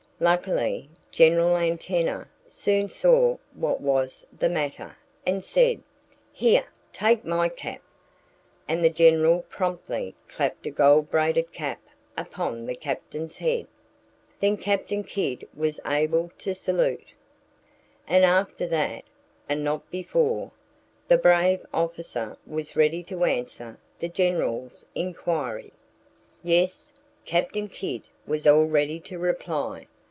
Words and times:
Luckily, 0.23 0.87
General 1.09 1.57
Antenna 1.57 2.27
soon 2.47 2.89
saw 2.89 3.37
what 3.55 3.81
was 3.81 4.23
the 4.37 4.49
matter, 4.49 4.95
and 5.25 5.43
said: 5.43 5.81
"Here 6.31 6.65
take 6.93 7.25
my 7.25 7.49
cap!" 7.49 7.81
And 8.67 8.83
the 8.85 8.91
General 8.91 9.41
promptly 9.49 10.13
clapped 10.27 10.67
a 10.67 10.69
gold 10.69 11.09
braided 11.09 11.51
cap 11.51 11.79
upon 12.15 12.67
the 12.67 12.75
Captain's 12.75 13.37
head. 13.37 13.65
Then 14.39 14.57
Captain 14.57 15.03
Kidd 15.03 15.47
was 15.57 15.79
able 15.87 16.29
to 16.37 16.53
salute. 16.53 17.13
And 18.07 18.23
after 18.23 18.67
that 18.67 19.03
and 19.49 19.63
not 19.63 19.89
before 19.89 20.51
the 21.07 21.17
brave 21.17 21.65
officer 21.73 22.37
was 22.45 22.75
ready 22.75 23.01
to 23.05 23.23
answer 23.23 23.79
the 23.97 24.07
General's 24.07 24.85
inquiry. 24.93 25.73
Yes! 26.43 26.93
Captain 27.25 27.67
Kidd 27.67 28.03
was 28.27 28.45
all 28.45 28.65
ready 28.65 28.99
to 28.99 29.17
reply. 29.17 29.87